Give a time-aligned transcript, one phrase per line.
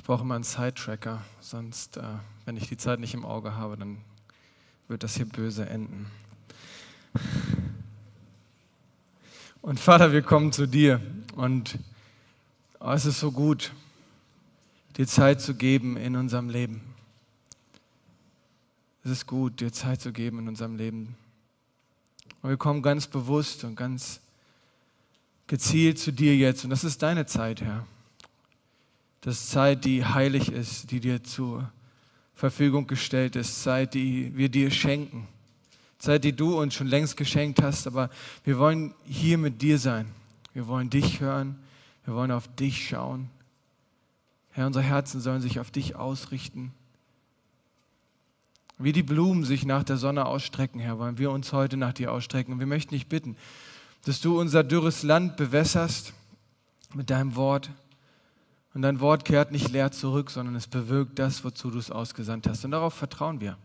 [0.00, 2.02] Ich brauche immer einen Side-Tracker, sonst, äh,
[2.46, 3.98] wenn ich die Zeit nicht im Auge habe, dann
[4.88, 6.10] wird das hier böse enden.
[9.60, 11.02] Und Vater, wir kommen zu dir
[11.36, 11.78] und
[12.80, 13.72] oh, es ist so gut,
[14.96, 16.80] dir Zeit zu geben in unserem Leben.
[19.04, 21.14] Es ist gut, dir Zeit zu geben in unserem Leben.
[22.40, 24.20] Und wir kommen ganz bewusst und ganz
[25.46, 26.64] gezielt zu dir jetzt.
[26.64, 27.86] Und das ist deine Zeit, Herr.
[29.22, 31.70] Das ist Zeit, die heilig ist, die dir zur
[32.34, 33.62] Verfügung gestellt ist.
[33.62, 35.28] Zeit, die wir dir schenken.
[35.98, 37.86] Zeit, die du uns schon längst geschenkt hast.
[37.86, 38.08] Aber
[38.44, 40.06] wir wollen hier mit dir sein.
[40.54, 41.58] Wir wollen dich hören.
[42.06, 43.28] Wir wollen auf dich schauen.
[44.52, 46.72] Herr, unsere Herzen sollen sich auf dich ausrichten.
[48.78, 52.10] Wie die Blumen sich nach der Sonne ausstrecken, Herr, wollen wir uns heute nach dir
[52.10, 52.54] ausstrecken.
[52.54, 53.36] Und wir möchten dich bitten,
[54.06, 56.14] dass du unser dürres Land bewässerst
[56.94, 57.70] mit deinem Wort.
[58.72, 62.46] Und dein Wort kehrt nicht leer zurück, sondern es bewirkt das, wozu du es ausgesandt
[62.48, 62.64] hast.
[62.64, 63.58] Und darauf vertrauen wir.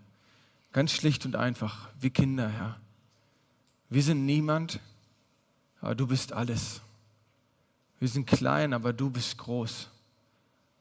[0.71, 2.79] Ganz schlicht und einfach, wie Kinder, Herr.
[3.89, 4.79] Wir sind niemand,
[5.79, 6.81] aber du bist alles.
[7.99, 9.89] Wir sind klein, aber du bist groß.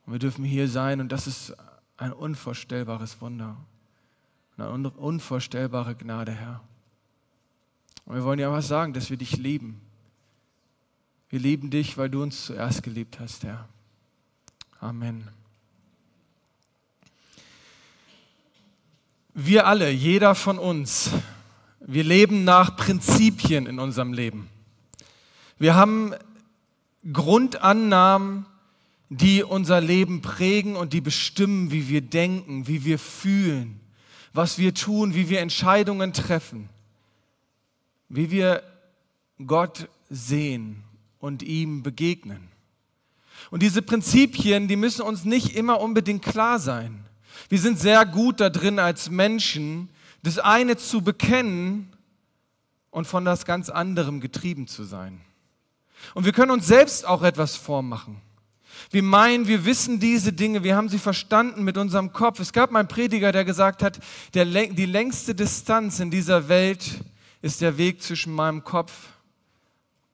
[0.07, 1.55] Und wir dürfen hier sein und das ist
[1.97, 3.57] ein unvorstellbares Wunder.
[4.57, 6.61] Eine unvorstellbare Gnade, Herr.
[8.05, 9.81] Und wir wollen dir was sagen, dass wir dich lieben.
[11.29, 13.69] Wir lieben dich, weil du uns zuerst geliebt hast, Herr.
[14.85, 15.27] Amen.
[19.33, 21.11] Wir alle, jeder von uns,
[21.81, 24.47] wir leben nach Prinzipien in unserem Leben.
[25.59, 26.13] Wir haben
[27.11, 28.45] Grundannahmen,
[29.09, 33.81] die unser Leben prägen und die bestimmen, wie wir denken, wie wir fühlen,
[34.35, 36.69] was wir tun, wie wir Entscheidungen treffen,
[38.11, 38.63] wie wir
[39.47, 40.85] Gott sehen
[41.21, 42.54] und ihm begegnen.
[43.51, 47.05] Und diese Prinzipien, die müssen uns nicht immer unbedingt klar sein.
[47.49, 49.91] Wir sind sehr gut da drin als Menschen,
[50.23, 51.93] das eine zu bekennen
[52.91, 55.21] und von das ganz anderem getrieben zu sein.
[56.15, 58.21] Und wir können uns selbst auch etwas vormachen.
[58.91, 62.41] Wir meinen, wir wissen diese Dinge, wir haben sie verstanden mit unserem Kopf.
[62.41, 63.99] Es gab mal einen Prediger, der gesagt hat,
[64.35, 67.01] der, die längste Distanz in dieser Welt
[67.43, 68.93] ist der Weg zwischen meinem Kopf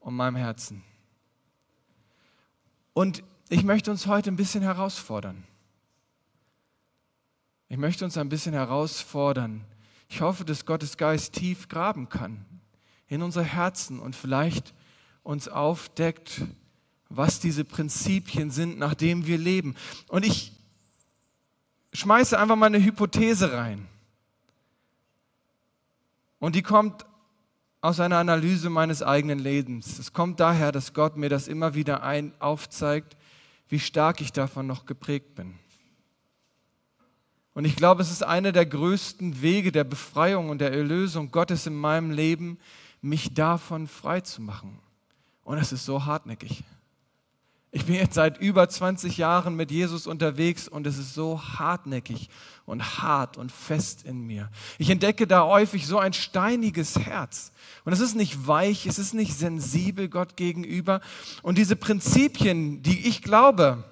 [0.00, 0.82] und meinem Herzen.
[2.92, 5.44] Und ich möchte uns heute ein bisschen herausfordern.
[7.68, 9.64] Ich möchte uns ein bisschen herausfordern.
[10.08, 12.44] Ich hoffe, dass Gottes Geist tief graben kann
[13.06, 14.74] in unsere Herzen und vielleicht
[15.22, 16.42] uns aufdeckt,
[17.08, 19.76] was diese Prinzipien sind, nach denen wir leben.
[20.08, 20.52] Und ich
[21.92, 23.86] schmeiße einfach mal eine Hypothese rein.
[26.38, 27.04] Und die kommt
[27.80, 29.98] aus einer Analyse meines eigenen Lebens.
[29.98, 33.16] Es kommt daher, dass Gott mir das immer wieder ein aufzeigt,
[33.68, 35.54] wie stark ich davon noch geprägt bin.
[37.54, 41.66] Und ich glaube, es ist einer der größten Wege der Befreiung und der Erlösung Gottes
[41.66, 42.58] in meinem Leben,
[43.00, 44.78] mich davon frei zu machen.
[45.42, 46.62] Und es ist so hartnäckig.
[47.72, 52.28] Ich bin jetzt seit über 20 Jahren mit Jesus unterwegs und es ist so hartnäckig
[52.66, 54.50] und hart und fest in mir.
[54.78, 57.52] Ich entdecke da häufig so ein steiniges Herz.
[57.84, 61.00] Und es ist nicht weich, es ist nicht sensibel Gott gegenüber.
[61.42, 63.84] Und diese Prinzipien, die ich glaube,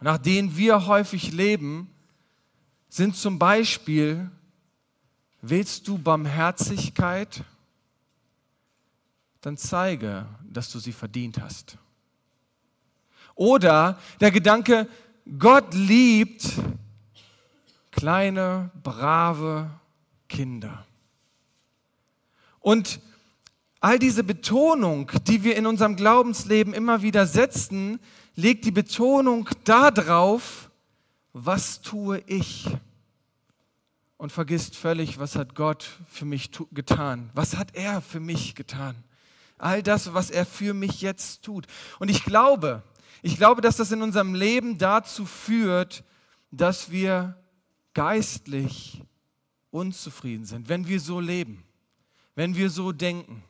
[0.00, 1.90] nach denen wir häufig leben,
[2.88, 4.30] sind zum Beispiel,
[5.42, 7.42] willst du Barmherzigkeit?
[9.40, 11.76] Dann zeige, dass du sie verdient hast.
[13.38, 14.88] Oder der Gedanke,
[15.38, 16.54] Gott liebt
[17.92, 19.70] kleine, brave
[20.28, 20.84] Kinder.
[22.58, 22.98] Und
[23.78, 28.00] all diese Betonung, die wir in unserem Glaubensleben immer wieder setzen,
[28.34, 30.68] legt die Betonung darauf,
[31.32, 32.66] was tue ich?
[34.16, 37.30] Und vergisst völlig, was hat Gott für mich getan?
[37.34, 38.96] Was hat er für mich getan?
[39.58, 41.68] All das, was er für mich jetzt tut.
[42.00, 42.82] Und ich glaube,
[43.22, 46.04] ich glaube, dass das in unserem Leben dazu führt,
[46.50, 47.36] dass wir
[47.94, 49.02] geistlich
[49.70, 51.64] unzufrieden sind, wenn wir so leben,
[52.34, 53.42] wenn wir so denken.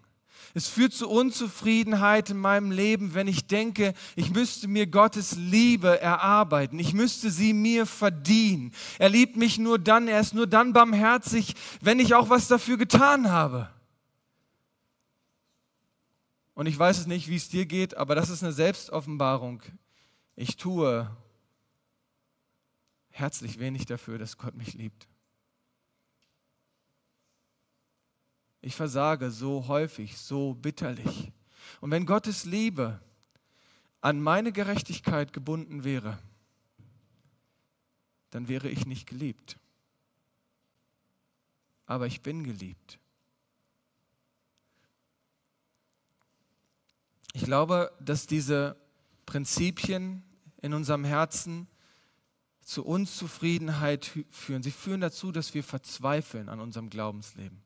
[0.54, 6.00] Es führt zu Unzufriedenheit in meinem Leben, wenn ich denke, ich müsste mir Gottes Liebe
[6.00, 8.72] erarbeiten, ich müsste sie mir verdienen.
[8.98, 12.78] Er liebt mich nur dann, er ist nur dann barmherzig, wenn ich auch was dafür
[12.78, 13.68] getan habe.
[16.58, 19.62] Und ich weiß es nicht, wie es dir geht, aber das ist eine Selbstoffenbarung.
[20.34, 21.08] Ich tue
[23.10, 25.06] herzlich wenig dafür, dass Gott mich liebt.
[28.60, 31.30] Ich versage so häufig, so bitterlich.
[31.80, 33.00] Und wenn Gottes Liebe
[34.00, 36.18] an meine Gerechtigkeit gebunden wäre,
[38.30, 39.60] dann wäre ich nicht geliebt.
[41.86, 42.98] Aber ich bin geliebt.
[47.38, 48.74] Ich glaube, dass diese
[49.24, 50.24] Prinzipien
[50.60, 51.68] in unserem Herzen
[52.64, 54.64] zu Unzufriedenheit führen.
[54.64, 57.62] Sie führen dazu, dass wir verzweifeln an unserem Glaubensleben.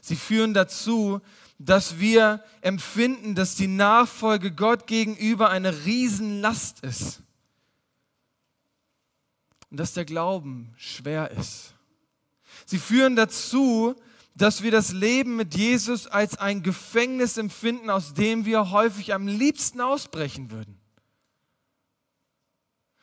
[0.00, 1.20] Sie führen dazu,
[1.58, 7.20] dass wir empfinden, dass die Nachfolge Gott gegenüber eine Riesenlast ist
[9.68, 11.74] und dass der Glauben schwer ist.
[12.64, 14.13] Sie führen dazu, dass
[14.62, 19.80] wir das Leben mit Jesus als ein Gefängnis empfinden, aus dem wir häufig am liebsten
[19.80, 20.80] ausbrechen würden.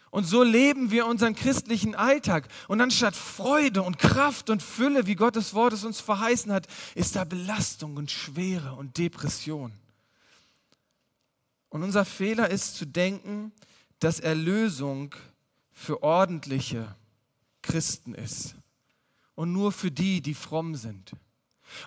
[0.09, 2.49] Und so leben wir unseren christlichen Alltag.
[2.67, 7.15] Und anstatt Freude und Kraft und Fülle, wie Gottes Wort es uns verheißen hat, ist
[7.15, 9.71] da Belastung und Schwere und Depression.
[11.69, 13.53] Und unser Fehler ist zu denken,
[13.99, 15.15] dass Erlösung
[15.71, 16.93] für ordentliche
[17.61, 18.55] Christen ist
[19.41, 21.13] und nur für die, die fromm sind.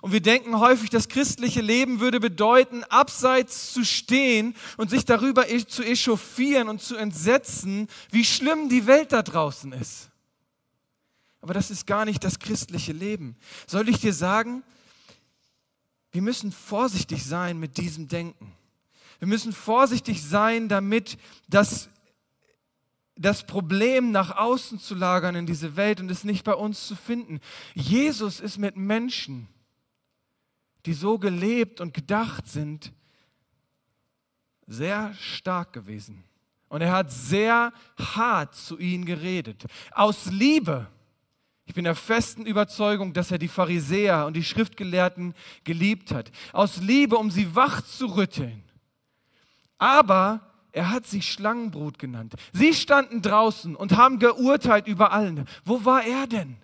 [0.00, 5.48] Und wir denken häufig, das christliche Leben würde bedeuten, abseits zu stehen und sich darüber
[5.48, 10.10] e- zu echauffieren und zu entsetzen, wie schlimm die Welt da draußen ist.
[11.42, 13.36] Aber das ist gar nicht das christliche Leben.
[13.68, 14.64] Soll ich dir sagen,
[16.10, 18.52] wir müssen vorsichtig sein mit diesem Denken.
[19.20, 21.18] Wir müssen vorsichtig sein damit,
[21.48, 21.88] dass
[23.16, 26.96] das Problem nach außen zu lagern in diese Welt und es nicht bei uns zu
[26.96, 27.40] finden.
[27.74, 29.48] Jesus ist mit Menschen,
[30.86, 32.92] die so gelebt und gedacht sind,
[34.66, 36.24] sehr stark gewesen.
[36.68, 39.64] Und er hat sehr hart zu ihnen geredet.
[39.92, 40.88] Aus Liebe.
[41.66, 46.30] Ich bin der festen Überzeugung, dass er die Pharisäer und die Schriftgelehrten geliebt hat.
[46.52, 48.62] Aus Liebe, um sie wach zu rütteln.
[49.78, 52.34] Aber er hat sie Schlangenbrut genannt.
[52.52, 55.46] Sie standen draußen und haben geurteilt über allen.
[55.64, 56.56] Wo war er denn?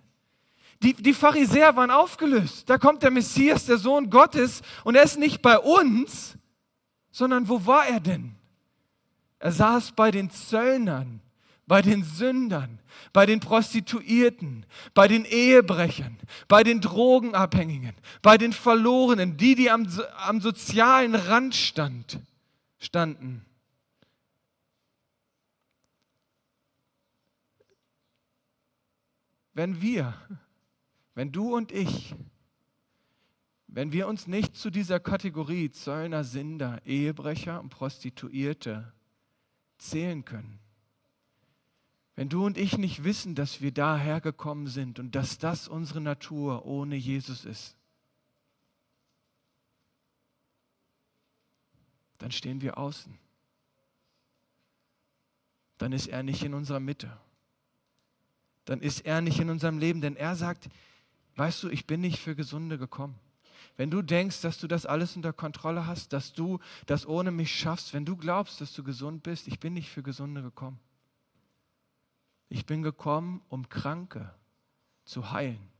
[0.83, 2.69] Die, die Pharisäer waren aufgelöst.
[2.69, 6.37] Da kommt der Messias, der Sohn Gottes, und er ist nicht bei uns,
[7.13, 8.35] sondern wo war er denn?
[9.39, 11.21] Er saß bei den Zöllnern,
[11.69, 12.81] bei den Sündern,
[13.13, 16.19] bei den Prostituierten, bei den Ehebrechern,
[16.49, 19.87] bei den Drogenabhängigen, bei den Verlorenen, die, die am,
[20.27, 22.19] am sozialen Rand stand,
[22.81, 23.45] standen.
[29.61, 30.15] Wenn wir,
[31.15, 32.15] wenn du und ich,
[33.67, 38.91] wenn wir uns nicht zu dieser Kategorie Zöllner, Sünder, Ehebrecher und Prostituierte
[39.77, 40.61] zählen können,
[42.15, 46.01] wenn du und ich nicht wissen, dass wir daher gekommen sind und dass das unsere
[46.01, 47.77] Natur ohne Jesus ist,
[52.17, 53.19] dann stehen wir außen.
[55.77, 57.15] Dann ist er nicht in unserer Mitte
[58.65, 60.69] dann ist er nicht in unserem Leben, denn er sagt,
[61.37, 63.19] weißt du, ich bin nicht für Gesunde gekommen.
[63.77, 67.55] Wenn du denkst, dass du das alles unter Kontrolle hast, dass du das ohne mich
[67.55, 70.79] schaffst, wenn du glaubst, dass du gesund bist, ich bin nicht für Gesunde gekommen.
[72.49, 74.35] Ich bin gekommen, um Kranke
[75.05, 75.71] zu heilen.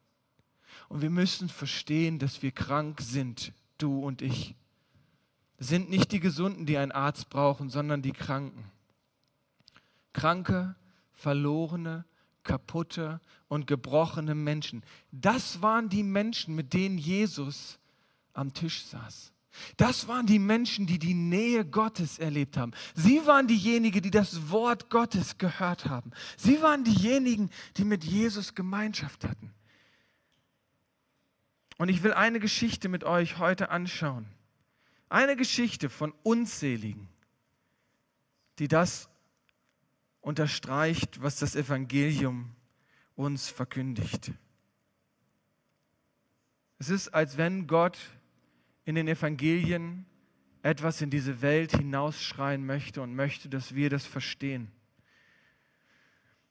[0.89, 4.55] Und wir müssen verstehen, dass wir krank sind, du und ich.
[5.59, 8.65] Es sind nicht die Gesunden, die einen Arzt brauchen, sondern die Kranken.
[10.13, 10.75] Kranke,
[11.13, 12.05] verlorene,
[12.51, 14.83] kaputte und gebrochene Menschen.
[15.13, 17.79] Das waren die Menschen, mit denen Jesus
[18.33, 19.33] am Tisch saß.
[19.77, 22.73] Das waren die Menschen, die die Nähe Gottes erlebt haben.
[22.95, 26.11] Sie waren diejenigen, die das Wort Gottes gehört haben.
[26.37, 29.53] Sie waren diejenigen, die mit Jesus Gemeinschaft hatten.
[31.79, 34.27] Und ich will eine Geschichte mit euch heute anschauen.
[35.09, 37.09] Eine Geschichte von unzähligen,
[38.59, 39.10] die das
[40.21, 42.55] unterstreicht, was das Evangelium
[43.17, 44.33] uns verkündigt.
[46.79, 47.99] Es ist, als wenn Gott
[48.85, 50.07] in den Evangelien
[50.63, 54.71] etwas in diese Welt hinausschreien möchte und möchte, dass wir das verstehen.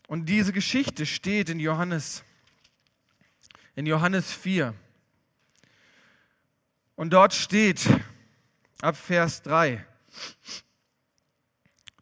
[0.08, 2.24] Und diese Geschichte steht in Johannes,
[3.76, 4.74] in Johannes 4.
[6.96, 7.88] Und dort steht
[8.82, 9.86] ab Vers 3,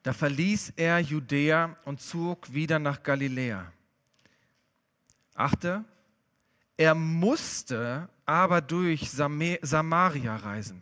[0.07, 3.69] da verließ er Judäa und zog wieder nach Galiläa.
[5.35, 5.83] Achte,
[6.77, 10.81] er musste aber durch Samaria reisen.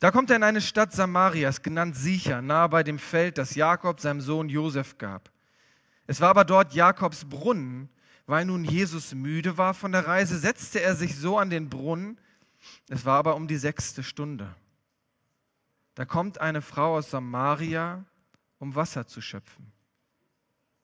[0.00, 4.00] Da kommt er in eine Stadt Samarias, genannt Sicher, nahe bei dem Feld, das Jakob
[4.00, 5.30] seinem Sohn Josef gab.
[6.06, 7.88] Es war aber dort Jakobs Brunnen.
[8.26, 12.20] Weil nun Jesus müde war von der Reise, setzte er sich so an den Brunnen.
[12.90, 14.54] Es war aber um die sechste Stunde.
[15.94, 18.04] Da kommt eine Frau aus Samaria,
[18.58, 19.72] um Wasser zu schöpfen.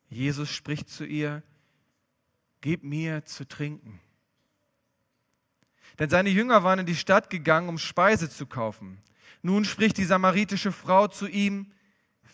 [0.09, 1.43] Jesus spricht zu ihr,
[2.61, 4.01] gib mir zu trinken.
[5.99, 8.99] Denn seine Jünger waren in die Stadt gegangen, um Speise zu kaufen.
[9.43, 11.73] Nun spricht die samaritische Frau zu ihm,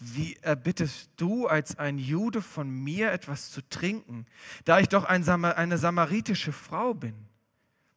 [0.01, 4.27] wie erbittest du als ein Jude von mir etwas zu trinken,
[4.65, 7.15] da ich doch ein Samar eine samaritische Frau bin?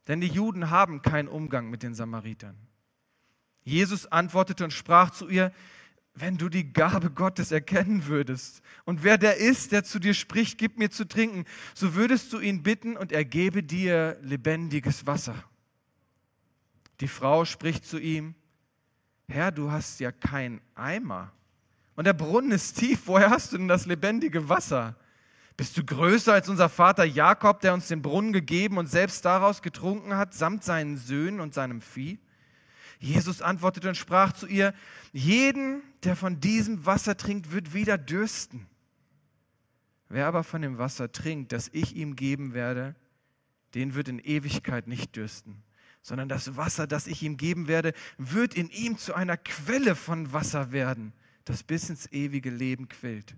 [0.08, 2.58] Denn die Juden haben keinen Umgang mit den Samaritern.
[3.64, 5.54] Jesus antwortete und sprach zu ihr,
[6.22, 10.60] wenn du die Gabe Gottes erkennen würdest und wer der ist, der zu dir spricht,
[10.60, 15.34] gib mir zu trinken, so würdest du ihn bitten und er gebe dir lebendiges Wasser.
[17.00, 18.36] Die Frau spricht zu ihm,
[19.30, 21.32] Herr, du hast ja kein Eimer
[21.96, 24.96] und der Brunnen ist tief, woher hast du denn das lebendige Wasser?
[25.58, 29.64] Bist du größer als unser Vater Jakob, der uns den Brunnen gegeben und selbst daraus
[29.64, 32.20] getrunken hat, samt seinen Söhnen und seinem Vieh?
[33.00, 34.76] Jesus antwortete und sprach zu ihr,
[35.12, 38.68] jeden, der von diesem Wasser trinkt, wird wieder dürsten.
[40.10, 42.96] Wer aber von dem Wasser trinkt, das ich ihm geben werde,
[43.76, 45.64] den wird in Ewigkeit nicht dürsten,
[46.02, 50.34] sondern das Wasser, das ich ihm geben werde, wird in ihm zu einer Quelle von
[50.34, 51.14] Wasser werden,
[51.46, 53.36] das bis ins ewige Leben quillt.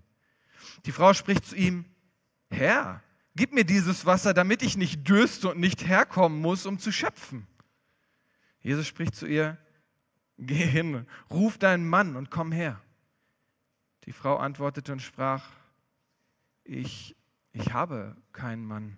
[0.86, 1.84] Die Frau spricht zu ihm,
[2.50, 3.02] Herr,
[3.36, 7.46] gib mir dieses Wasser, damit ich nicht dürste und nicht herkommen muss, um zu schöpfen.
[8.60, 9.58] Jesus spricht zu ihr,
[10.38, 12.80] geh hin, ruf deinen Mann und komm her.
[14.04, 15.50] Die Frau antwortete und sprach,
[16.64, 17.16] ich,
[17.52, 18.96] ich habe keinen Mann.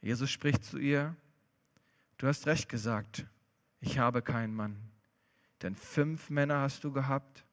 [0.00, 1.16] Jesus spricht zu ihr,
[2.18, 3.26] du hast recht gesagt,
[3.80, 4.76] ich habe keinen Mann.
[5.62, 7.44] Denn fünf Männer hast du gehabt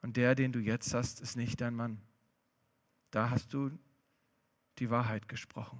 [0.00, 2.00] und der, den du jetzt hast, ist nicht dein Mann.
[3.10, 3.70] Da hast du
[4.78, 5.78] die Wahrheit gesprochen.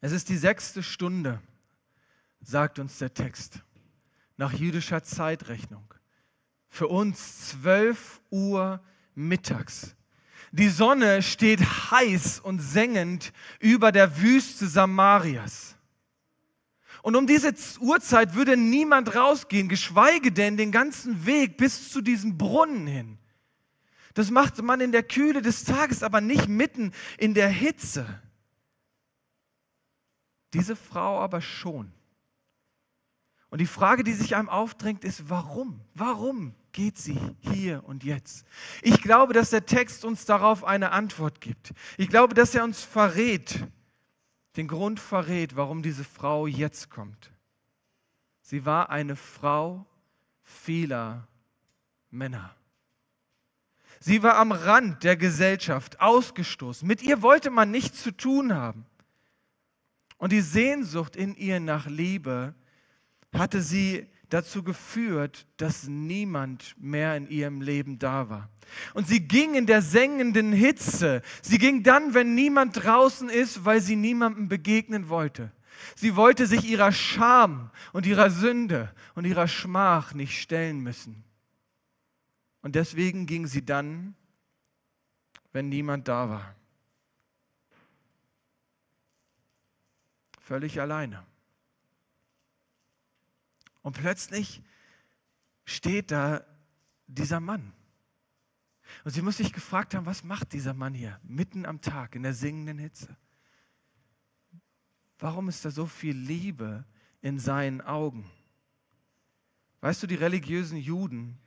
[0.00, 1.40] Es ist die sechste Stunde,
[2.40, 3.60] sagt uns der Text,
[4.36, 5.92] nach jüdischer Zeitrechnung.
[6.68, 8.80] Für uns zwölf Uhr
[9.14, 9.96] mittags.
[10.52, 15.74] Die Sonne steht heiß und sengend über der Wüste Samarias.
[17.02, 22.38] Und um diese Uhrzeit würde niemand rausgehen, geschweige denn den ganzen Weg bis zu diesem
[22.38, 23.18] Brunnen hin.
[24.14, 28.20] Das macht man in der Kühle des Tages, aber nicht mitten in der Hitze.
[30.52, 31.92] Diese Frau aber schon.
[33.50, 35.80] Und die Frage, die sich einem aufdrängt, ist, warum?
[35.94, 38.46] Warum geht sie hier und jetzt?
[38.82, 41.72] Ich glaube, dass der Text uns darauf eine Antwort gibt.
[41.96, 43.66] Ich glaube, dass er uns verrät,
[44.56, 47.30] den Grund verrät, warum diese Frau jetzt kommt.
[48.42, 49.86] Sie war eine Frau
[50.42, 51.26] vieler
[52.10, 52.54] Männer.
[54.00, 56.86] Sie war am Rand der Gesellschaft, ausgestoßen.
[56.86, 58.86] Mit ihr wollte man nichts zu tun haben.
[60.18, 62.54] Und die Sehnsucht in ihr nach Liebe
[63.32, 68.50] hatte sie dazu geführt, dass niemand mehr in ihrem Leben da war.
[68.94, 71.22] Und sie ging in der sengenden Hitze.
[71.40, 75.50] Sie ging dann, wenn niemand draußen ist, weil sie niemandem begegnen wollte.
[75.94, 81.24] Sie wollte sich ihrer Scham und ihrer Sünde und ihrer Schmach nicht stellen müssen.
[82.60, 84.14] Und deswegen ging sie dann,
[85.52, 86.57] wenn niemand da war.
[90.48, 91.22] Völlig alleine.
[93.82, 94.62] Und plötzlich
[95.66, 96.42] steht da
[97.06, 97.74] dieser Mann.
[99.04, 102.22] Und sie muss sich gefragt haben, was macht dieser Mann hier mitten am Tag in
[102.22, 103.14] der singenden Hitze?
[105.18, 106.86] Warum ist da so viel Liebe
[107.20, 108.30] in seinen Augen?
[109.82, 111.38] Weißt du, die religiösen Juden,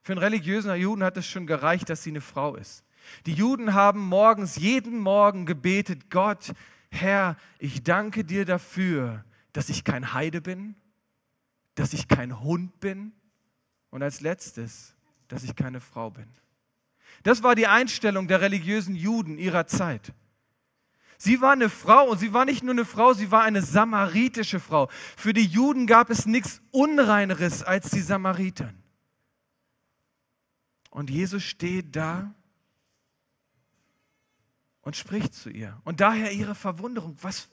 [0.00, 2.84] für einen religiösen Juden hat es schon gereicht, dass sie eine Frau ist.
[3.26, 6.54] Die Juden haben morgens, jeden Morgen gebetet, Gott,
[6.90, 10.76] Herr, ich danke dir dafür, dass ich kein Heide bin,
[11.74, 13.12] dass ich kein Hund bin
[13.90, 14.94] und als letztes,
[15.28, 16.28] dass ich keine Frau bin.
[17.22, 20.12] Das war die Einstellung der religiösen Juden ihrer Zeit.
[21.18, 24.60] Sie war eine Frau und sie war nicht nur eine Frau, sie war eine samaritische
[24.60, 24.88] Frau.
[25.16, 28.80] Für die Juden gab es nichts Unreineres als die Samaritern.
[30.90, 32.34] Und Jesus steht da
[34.88, 35.78] und spricht zu ihr.
[35.84, 37.50] Und daher ihre Verwunderung, was,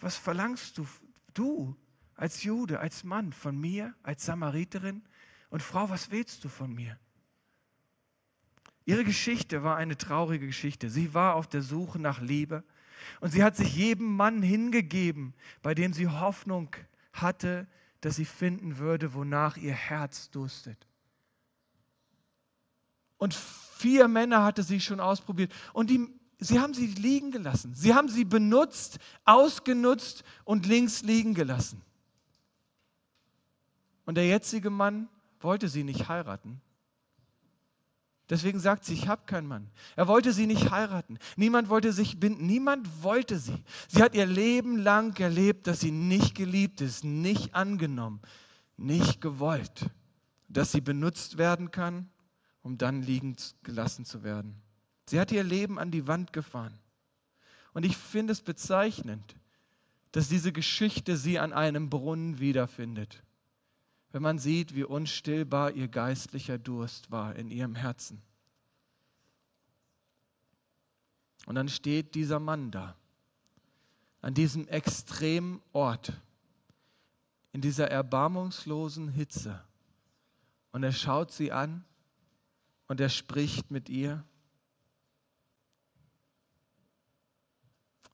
[0.00, 0.88] was verlangst du,
[1.32, 1.76] du
[2.16, 5.04] als Jude, als Mann von mir, als Samariterin?
[5.50, 6.98] Und Frau, was willst du von mir?
[8.86, 10.90] Ihre Geschichte war eine traurige Geschichte.
[10.90, 12.64] Sie war auf der Suche nach Liebe
[13.20, 16.74] und sie hat sich jedem Mann hingegeben, bei dem sie Hoffnung
[17.12, 17.68] hatte,
[18.00, 20.88] dass sie finden würde, wonach ihr Herz durstet.
[23.16, 25.54] Und vier Männer hatte sie schon ausprobiert.
[25.72, 27.74] Und die Sie haben sie liegen gelassen.
[27.74, 31.82] Sie haben sie benutzt, ausgenutzt und links liegen gelassen.
[34.06, 35.08] Und der jetzige Mann
[35.40, 36.60] wollte sie nicht heiraten.
[38.30, 39.70] Deswegen sagt sie, ich habe keinen Mann.
[39.96, 41.18] Er wollte sie nicht heiraten.
[41.36, 42.46] Niemand wollte sich binden.
[42.46, 43.64] Niemand wollte sie.
[43.88, 48.20] Sie hat ihr Leben lang erlebt, dass sie nicht geliebt ist, nicht angenommen,
[48.76, 49.90] nicht gewollt.
[50.48, 52.10] Dass sie benutzt werden kann,
[52.62, 54.60] um dann liegen gelassen zu werden.
[55.08, 56.78] Sie hat ihr Leben an die Wand gefahren.
[57.72, 59.36] Und ich finde es bezeichnend,
[60.12, 63.22] dass diese Geschichte sie an einem Brunnen wiederfindet
[64.12, 68.22] wenn man sieht, wie unstillbar ihr geistlicher Durst war in ihrem Herzen.
[71.46, 72.96] Und dann steht dieser Mann da,
[74.20, 76.12] an diesem extremen Ort,
[77.52, 79.62] in dieser erbarmungslosen Hitze.
[80.72, 81.84] Und er schaut sie an
[82.86, 84.24] und er spricht mit ihr.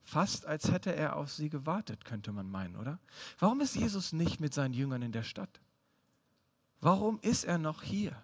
[0.05, 2.99] Fast als hätte er auf sie gewartet, könnte man meinen, oder?
[3.39, 5.61] Warum ist Jesus nicht mit seinen Jüngern in der Stadt?
[6.81, 8.15] Warum ist er noch hier?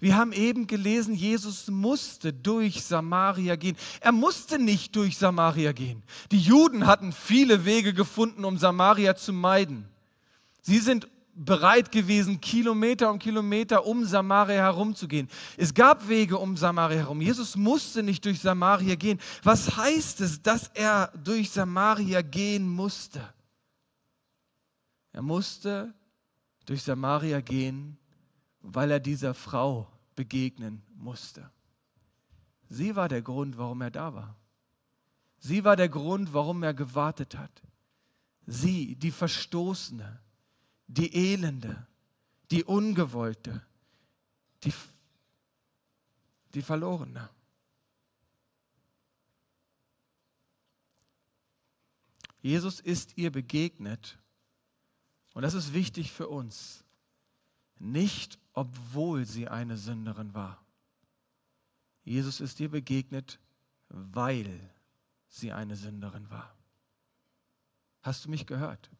[0.00, 3.76] Wir haben eben gelesen, Jesus musste durch Samaria gehen.
[4.00, 6.02] Er musste nicht durch Samaria gehen.
[6.30, 9.88] Die Juden hatten viele Wege gefunden, um Samaria zu meiden.
[10.62, 15.28] Sie sind bereit gewesen, Kilometer um Kilometer um Samaria herumzugehen.
[15.56, 17.20] Es gab Wege um Samaria herum.
[17.20, 19.20] Jesus musste nicht durch Samaria gehen.
[19.42, 23.22] Was heißt es, dass er durch Samaria gehen musste?
[25.12, 25.94] Er musste
[26.66, 27.96] durch Samaria gehen,
[28.60, 31.50] weil er dieser Frau begegnen musste.
[32.68, 34.36] Sie war der Grund, warum er da war.
[35.38, 37.62] Sie war der Grund, warum er gewartet hat.
[38.46, 40.20] Sie, die Verstoßene,
[40.88, 41.86] die Elende,
[42.50, 43.62] die Ungewollte,
[44.64, 44.72] die,
[46.54, 47.28] die Verlorene.
[52.40, 54.18] Jesus ist ihr begegnet
[55.34, 56.84] und das ist wichtig für uns,
[57.78, 60.64] nicht obwohl sie eine Sünderin war.
[62.02, 63.38] Jesus ist ihr begegnet,
[63.88, 64.58] weil
[65.28, 66.56] sie eine Sünderin war.
[68.02, 68.90] Hast du mich gehört?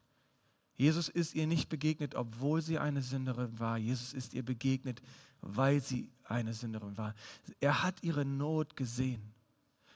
[0.79, 3.79] Jesus ist ihr nicht begegnet, obwohl sie eine Sünderin war.
[3.79, 5.03] Jesus ist ihr begegnet,
[5.41, 7.17] weil sie eine Sünderin war.
[7.59, 9.21] Er hat ihre Not gesehen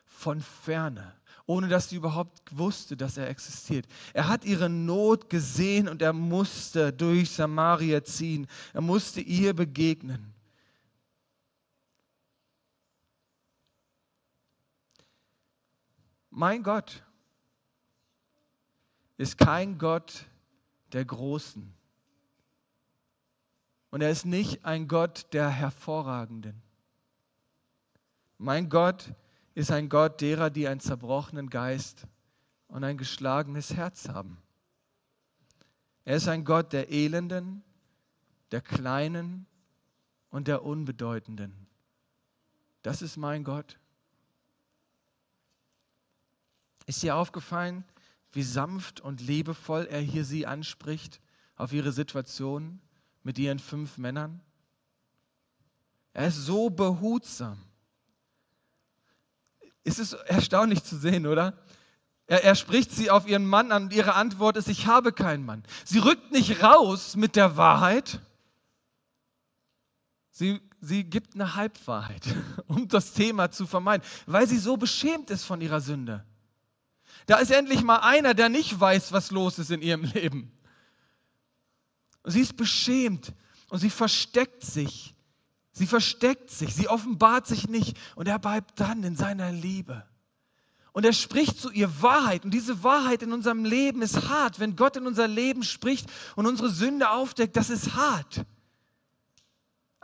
[0.05, 1.15] von ferne,
[1.47, 3.87] ohne dass sie überhaupt wusste, dass er existiert.
[4.13, 8.49] Er hat ihre Not gesehen und er musste durch Samaria ziehen.
[8.73, 10.35] Er musste ihr begegnen.
[16.29, 17.05] Mein Gott
[19.17, 20.27] ist kein Gott
[20.93, 21.75] der Großen.
[23.91, 26.63] Und er ist nicht ein Gott der Hervorragenden.
[28.39, 29.13] Mein Gott
[29.55, 32.07] ist ein Gott derer, die einen zerbrochenen Geist
[32.69, 34.39] und ein geschlagenes Herz haben.
[36.05, 37.63] Er ist ein Gott der Elenden,
[38.51, 39.47] der Kleinen
[40.31, 41.67] und der Unbedeutenden.
[42.83, 43.79] Das ist mein Gott.
[46.87, 47.85] Ist dir aufgefallen,
[48.33, 51.21] wie sanft und liebevoll er hier sie anspricht
[51.57, 52.81] auf ihre Situation
[53.23, 54.41] mit ihren fünf Männern?
[56.15, 57.59] Er ist so behutsam.
[59.85, 61.59] Es ist erstaunlich zu sehen, oder?
[62.27, 65.45] Er, er, spricht sie auf ihren Mann an und ihre Antwort ist, ich habe keinen
[65.45, 65.65] Mann.
[65.85, 68.21] Sie rückt nicht raus mit der Wahrheit.
[70.31, 72.23] Sie, sie gibt eine Halbwahrheit,
[72.69, 76.25] um das Thema zu vermeiden, weil sie so beschämt ist von ihrer Sünde.
[77.27, 80.53] Da ist endlich mal einer, der nicht weiß, was los ist in ihrem Leben.
[82.23, 83.33] Und sie ist beschämt
[83.69, 85.15] und sie versteckt sich
[85.73, 90.05] Sie versteckt sich, sie offenbart sich nicht und er bleibt dann in seiner Liebe.
[90.93, 92.45] Und er spricht zu ihr Wahrheit.
[92.45, 94.61] Und diese Wahrheit in unserem Leben ist hart.
[94.61, 96.07] Wenn Gott in unser Leben spricht
[96.37, 98.45] und unsere Sünde aufdeckt, das ist hart.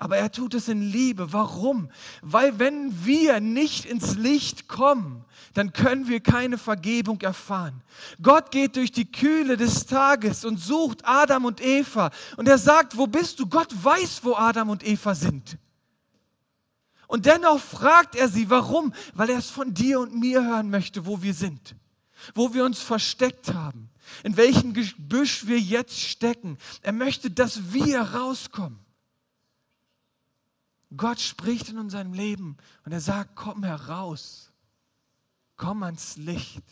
[0.01, 1.33] Aber er tut es in Liebe.
[1.33, 1.91] Warum?
[2.23, 7.83] Weil wenn wir nicht ins Licht kommen, dann können wir keine Vergebung erfahren.
[8.23, 12.13] Gott geht durch die Kühle des Tages und sucht Adam und Eva.
[12.37, 13.49] Und er sagt, wo bist du?
[13.49, 15.59] Gott weiß, wo Adam und Eva sind.
[17.09, 18.95] Und dennoch fragt er sie, warum?
[19.15, 21.75] Weil er es von dir und mir hören möchte, wo wir sind,
[22.37, 23.91] wo wir uns versteckt haben,
[24.23, 26.57] in welchem Gebüsch wir jetzt stecken.
[26.83, 28.79] Er möchte, dass wir rauskommen.
[30.97, 34.53] Gott spricht in unserem Leben und er sagt, komm heraus,
[35.57, 36.65] komm ans Licht.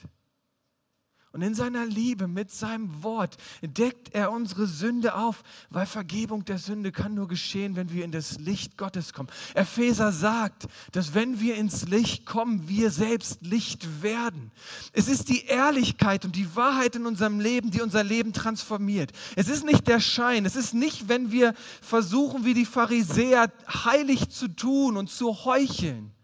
[1.37, 6.57] Und in seiner Liebe mit seinem Wort deckt er unsere Sünde auf, weil Vergebung der
[6.57, 9.29] Sünde kann nur geschehen, wenn wir in das Licht Gottes kommen.
[9.53, 14.51] Epheser sagt, dass wenn wir ins Licht kommen, wir selbst Licht werden.
[14.95, 19.13] Es ist die Ehrlichkeit und die Wahrheit in unserem Leben, die unser Leben transformiert.
[19.37, 20.47] Es ist nicht der Schein.
[20.47, 26.16] Es ist nicht, wenn wir versuchen, wie die Pharisäer heilig zu tun und zu heucheln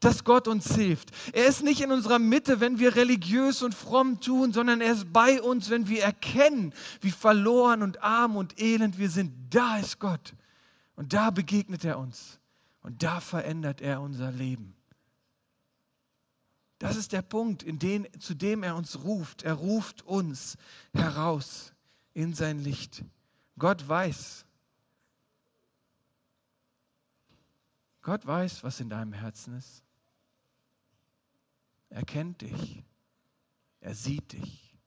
[0.00, 1.10] dass Gott uns hilft.
[1.32, 5.12] Er ist nicht in unserer Mitte, wenn wir religiös und fromm tun, sondern er ist
[5.12, 9.32] bei uns, wenn wir erkennen, wie verloren und arm und elend wir sind.
[9.50, 10.34] Da ist Gott.
[10.96, 12.38] Und da begegnet er uns.
[12.82, 14.74] Und da verändert er unser Leben.
[16.78, 19.42] Das ist der Punkt, in den, zu dem er uns ruft.
[19.42, 20.56] Er ruft uns
[20.92, 21.72] heraus
[22.12, 23.02] in sein Licht.
[23.58, 24.44] Gott weiß.
[28.02, 29.82] Gott weiß, was in deinem Herzen ist.
[31.88, 32.84] Er kennt dich.
[33.80, 34.78] Er sieht dich.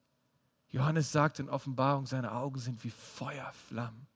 [0.69, 4.07] Johannes sagt in Offenbarung, seine Augen sind wie Feuerflammen.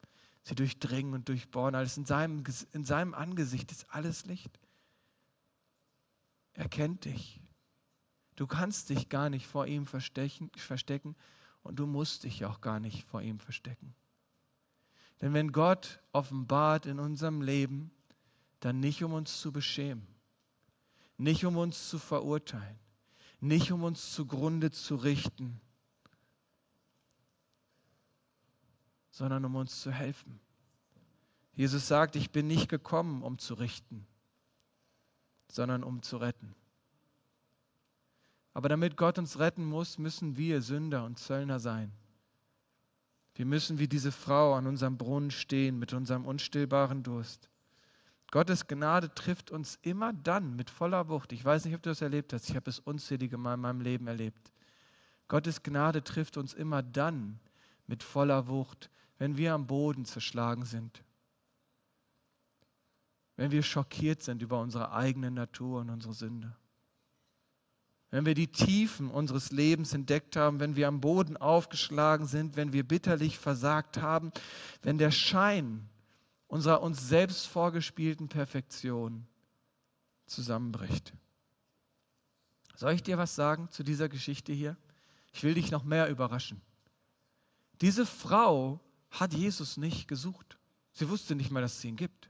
[0.43, 1.97] Sie durchdringen und durchbohren alles.
[1.97, 2.43] In seinem,
[2.73, 4.59] in seinem Angesicht ist alles Licht.
[6.53, 7.41] Er kennt dich.
[8.35, 11.15] Du kannst dich gar nicht vor ihm verstecken
[11.61, 13.95] und du musst dich auch gar nicht vor ihm verstecken.
[15.21, 17.91] Denn wenn Gott offenbart in unserem Leben,
[18.59, 20.05] dann nicht um uns zu beschämen,
[21.17, 22.79] nicht um uns zu verurteilen,
[23.39, 25.59] nicht um uns zugrunde zu richten,
[29.11, 30.39] sondern um uns zu helfen.
[31.53, 34.07] Jesus sagt, ich bin nicht gekommen, um zu richten,
[35.47, 36.55] sondern um zu retten.
[38.53, 41.91] Aber damit Gott uns retten muss, müssen wir Sünder und Zöllner sein.
[43.35, 47.49] Wir müssen wie diese Frau an unserem Brunnen stehen mit unserem unstillbaren Durst.
[48.33, 51.31] Gottes Gnade trifft uns immer dann mit voller Wucht.
[51.33, 52.49] Ich weiß nicht, ob du das erlebt hast.
[52.49, 54.51] Ich habe es unzählige Mal in meinem Leben erlebt.
[55.27, 57.39] Gottes Gnade trifft uns immer dann
[57.85, 61.03] mit voller Wucht, wenn wir am Boden zerschlagen sind.
[63.35, 66.55] Wenn wir schockiert sind über unsere eigene Natur und unsere Sünde.
[68.09, 72.73] Wenn wir die Tiefen unseres Lebens entdeckt haben, wenn wir am Boden aufgeschlagen sind, wenn
[72.73, 74.31] wir bitterlich versagt haben,
[74.81, 75.87] wenn der Schein
[76.53, 79.25] unserer uns selbst vorgespielten Perfektion
[80.27, 81.11] zusammenbricht.
[82.75, 84.77] Soll ich dir was sagen zu dieser Geschichte hier?
[85.33, 86.61] Ich will dich noch mehr überraschen.
[87.81, 90.59] Diese Frau hat Jesus nicht gesucht.
[90.91, 92.29] Sie wusste nicht mal, dass es ihn gibt.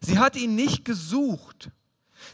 [0.00, 1.70] Sie hat ihn nicht gesucht.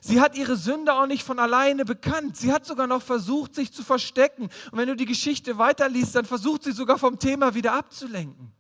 [0.01, 2.39] Sie hat ihre Sünde auch nicht von alleine bekannt.
[2.39, 4.45] Sie hat sogar noch versucht, sich zu verstecken.
[4.73, 8.51] Und wenn du die Geschichte weiterliest, dann versucht sie sogar vom Thema wieder abzulenken.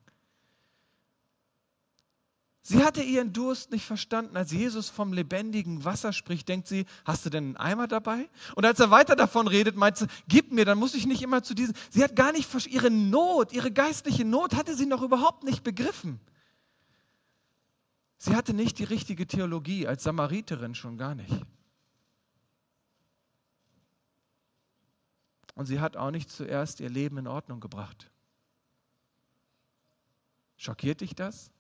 [2.66, 4.38] Sie hatte ihren Durst nicht verstanden.
[4.38, 8.27] Als Jesus vom lebendigen Wasser spricht, denkt sie, hast du denn einen Eimer dabei?
[8.55, 11.42] Und als er weiter davon redet, meint sie, gib mir, dann muss ich nicht immer
[11.42, 11.74] zu diesem.
[11.90, 16.20] Sie hat gar nicht ihre Not, ihre geistliche Not hatte sie noch überhaupt nicht begriffen.
[18.16, 21.42] Sie hatte nicht die richtige Theologie, als Samariterin schon gar nicht.
[25.55, 28.11] Und sie hat auch nicht zuerst ihr Leben in Ordnung gebracht.
[30.57, 31.50] Schockiert dich das?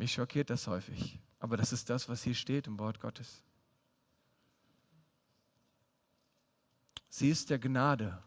[0.00, 3.42] Mich schockiert das häufig, aber das ist das, was hier steht im Wort Gottes.
[7.10, 8.18] Sie ist der Gnade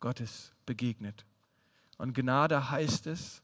[0.00, 1.26] Gottes begegnet.
[1.98, 3.42] Und Gnade heißt es,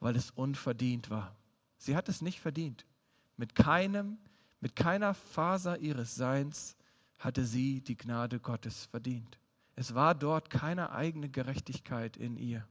[0.00, 1.36] weil es unverdient war.
[1.76, 2.86] Sie hat es nicht verdient.
[3.36, 4.16] Mit keinem,
[4.60, 6.74] mit keiner Faser ihres Seins
[7.18, 9.38] hatte sie die Gnade Gottes verdient.
[9.76, 12.66] Es war dort keine eigene Gerechtigkeit in ihr.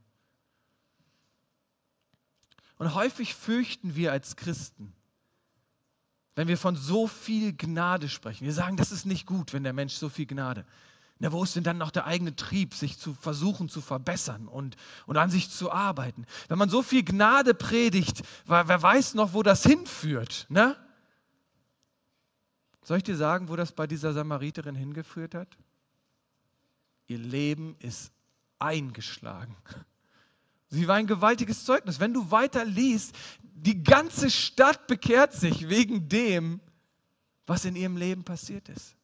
[2.83, 4.91] Und häufig fürchten wir als Christen,
[6.35, 8.43] wenn wir von so viel Gnade sprechen.
[8.43, 10.65] Wir sagen, das ist nicht gut, wenn der Mensch so viel Gnade.
[11.19, 14.75] Na, wo ist denn dann noch der eigene Trieb, sich zu versuchen zu verbessern und,
[15.05, 16.25] und an sich zu arbeiten?
[16.49, 20.45] Wenn man so viel Gnade predigt, wer, wer weiß noch, wo das hinführt?
[20.49, 20.75] Ne?
[22.83, 25.57] Soll ich dir sagen, wo das bei dieser Samariterin hingeführt hat?
[27.07, 28.11] Ihr Leben ist
[28.59, 29.55] eingeschlagen.
[30.73, 31.99] Sie war ein gewaltiges Zeugnis.
[31.99, 33.15] Wenn du weiter liest,
[33.53, 36.61] die ganze Stadt bekehrt sich wegen dem,
[37.45, 38.95] was in ihrem Leben passiert ist.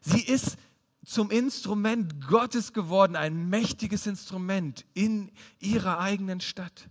[0.00, 0.56] Sie ist
[1.04, 6.88] zum Instrument Gottes geworden, ein mächtiges Instrument in ihrer eigenen Stadt.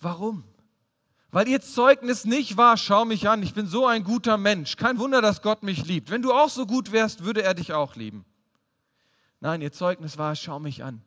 [0.00, 0.44] Warum?
[1.30, 4.76] Weil ihr Zeugnis nicht war, schau mich an, ich bin so ein guter Mensch.
[4.76, 6.10] Kein Wunder, dass Gott mich liebt.
[6.10, 8.24] Wenn du auch so gut wärst, würde er dich auch lieben.
[9.40, 11.02] Nein, ihr Zeugnis war, schau mich an.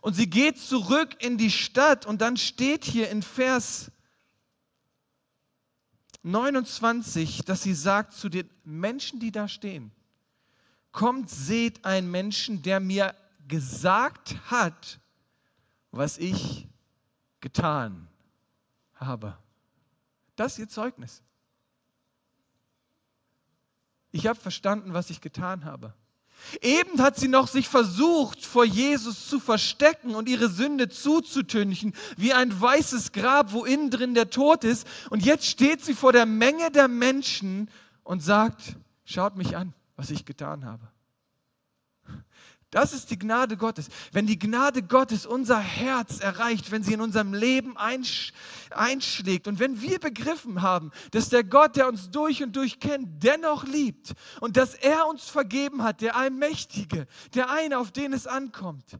[0.00, 3.90] Und sie geht zurück in die Stadt und dann steht hier in Vers
[6.22, 9.92] 29, dass sie sagt zu den Menschen, die da stehen,
[10.92, 13.14] kommt, seht einen Menschen, der mir
[13.46, 15.00] gesagt hat,
[15.90, 16.68] was ich
[17.40, 18.08] getan
[18.94, 19.38] habe.
[20.36, 21.22] Das ist ihr Zeugnis.
[24.10, 25.94] Ich habe verstanden, was ich getan habe.
[26.62, 32.32] Eben hat sie noch sich versucht, vor Jesus zu verstecken und ihre Sünde zuzutünchen, wie
[32.32, 34.86] ein weißes Grab, wo innen drin der Tod ist.
[35.10, 37.70] Und jetzt steht sie vor der Menge der Menschen
[38.02, 40.88] und sagt, schaut mich an, was ich getan habe.
[42.70, 43.88] Das ist die Gnade Gottes.
[44.12, 49.80] Wenn die Gnade Gottes unser Herz erreicht, wenn sie in unserem Leben einschlägt und wenn
[49.80, 54.58] wir begriffen haben, dass der Gott, der uns durch und durch kennt, dennoch liebt und
[54.58, 58.98] dass er uns vergeben hat, der Allmächtige, der eine, auf den es ankommt,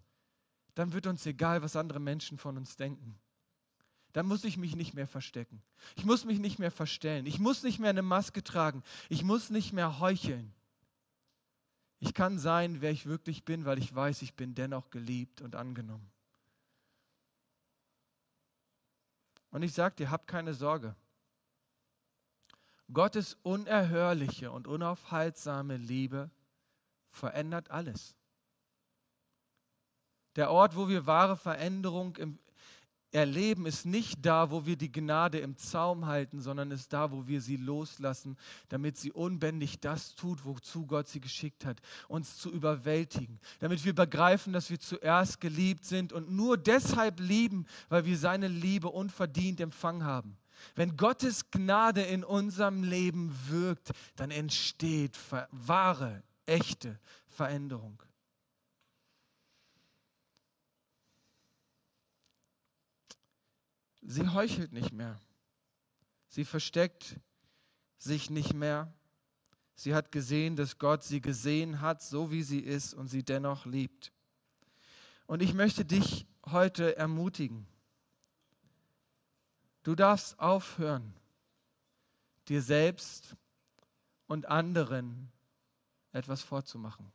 [0.75, 3.19] dann wird uns egal, was andere Menschen von uns denken.
[4.15, 5.63] Dann muss ich mich nicht mehr verstecken.
[5.97, 7.27] Ich muss mich nicht mehr verstellen.
[7.27, 8.83] Ich muss nicht mehr eine Maske tragen.
[9.11, 10.55] Ich muss nicht mehr heucheln.
[12.01, 15.57] Ich kann sein, wer ich wirklich bin, weil ich weiß, ich bin dennoch geliebt und
[15.57, 16.11] angenommen.
[19.51, 20.95] Und ich sage dir, hab keine Sorge.
[22.93, 26.31] Gottes unerhörliche und unaufhaltsame Liebe
[27.11, 28.15] verändert alles.
[30.37, 32.39] Der Ort, wo wir wahre Veränderung im,
[33.13, 37.27] erleben, ist nicht da, wo wir die Gnade im Zaum halten, sondern ist da, wo
[37.27, 38.37] wir sie loslassen,
[38.69, 43.95] damit sie unbändig das tut, wozu Gott sie geschickt hat, uns zu überwältigen, damit wir
[43.95, 49.61] begreifen, dass wir zuerst geliebt sind und nur deshalb lieben, weil wir seine Liebe unverdient
[49.61, 50.37] empfangen haben.
[50.75, 55.17] Wenn Gottes Gnade in unserem Leben wirkt, dann entsteht
[55.51, 58.03] wahre, echte Veränderung.
[64.11, 65.21] Sie heuchelt nicht mehr.
[66.29, 67.21] Sie versteckt
[67.99, 68.91] sich nicht mehr.
[69.75, 73.67] Sie hat gesehen, dass Gott sie gesehen hat, so wie sie ist und sie dennoch
[73.67, 74.11] liebt.
[75.27, 77.67] Und ich möchte dich heute ermutigen.
[79.83, 81.13] Du darfst aufhören,
[82.49, 83.37] dir selbst
[84.27, 85.31] und anderen
[86.13, 87.13] etwas vorzumachen.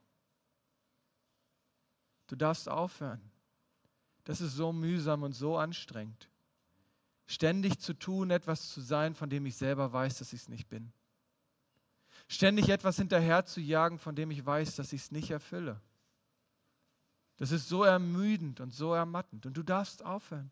[2.28, 3.32] Du darfst aufhören.
[4.26, 6.30] Das ist so mühsam und so anstrengend
[7.26, 10.70] ständig zu tun, etwas zu sein, von dem ich selber weiß, dass ich es nicht
[10.70, 10.92] bin.
[12.28, 15.82] Ständig etwas hinterher zu jagen, von dem ich weiß, dass ich es nicht erfülle.
[17.38, 19.46] Das ist so ermüdend und so ermattend.
[19.46, 20.52] Und du darfst aufhören.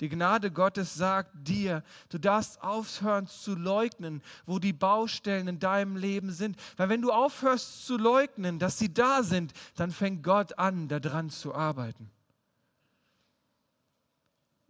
[0.00, 5.96] Die Gnade Gottes sagt dir, du darfst aufhören zu leugnen, wo die Baustellen in deinem
[5.96, 6.56] Leben sind.
[6.76, 11.30] Weil wenn du aufhörst zu leugnen, dass sie da sind, dann fängt Gott an, daran
[11.30, 12.10] zu arbeiten.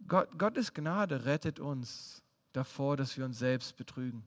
[0.07, 4.23] Gott, Gottes Gnade rettet uns davor, dass wir uns selbst betrügen.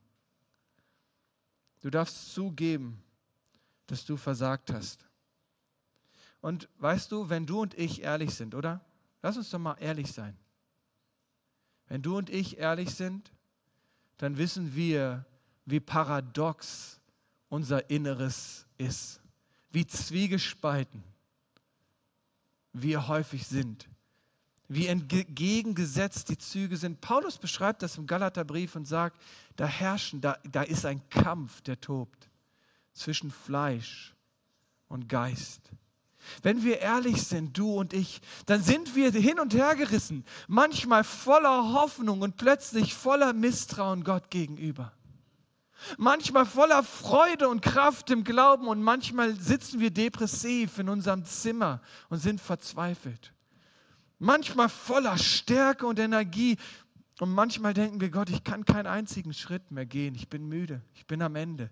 [1.80, 3.02] Du darfst zugeben,
[3.86, 5.06] dass du versagt hast.
[6.40, 8.84] Und weißt du, wenn du und ich ehrlich sind, oder?
[9.22, 10.36] Lass uns doch mal ehrlich sein.
[11.88, 13.32] Wenn du und ich ehrlich sind,
[14.18, 15.24] dann wissen wir,
[15.64, 17.00] wie paradox
[17.48, 19.20] unser Inneres ist,
[19.70, 21.02] wie zwiegespalten
[22.72, 23.88] wir häufig sind
[24.70, 27.00] wie entgegengesetzt die Züge sind.
[27.00, 29.20] Paulus beschreibt das im Galaterbrief und sagt,
[29.56, 32.30] da herrschen, da, da ist ein Kampf, der tobt
[32.92, 34.14] zwischen Fleisch
[34.86, 35.60] und Geist.
[36.42, 41.02] Wenn wir ehrlich sind, du und ich, dann sind wir hin und her gerissen, manchmal
[41.02, 44.92] voller Hoffnung und plötzlich voller Misstrauen Gott gegenüber.
[45.96, 51.80] Manchmal voller Freude und Kraft im Glauben und manchmal sitzen wir depressiv in unserem Zimmer
[52.08, 53.32] und sind verzweifelt
[54.20, 56.56] manchmal voller Stärke und Energie.
[57.18, 60.14] Und manchmal denken wir, Gott, ich kann keinen einzigen Schritt mehr gehen.
[60.14, 60.80] Ich bin müde.
[60.94, 61.70] Ich bin am Ende.